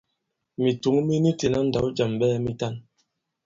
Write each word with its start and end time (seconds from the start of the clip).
Mìtǔŋ 0.61 0.95
mi 1.07 1.15
ni 1.23 1.31
itē 1.33 1.47
ìna 1.49 1.59
ndǎw 1.67 1.87
jàm 1.97 2.11
ɓɛɛ 2.19 2.35
mitan. 2.45 2.75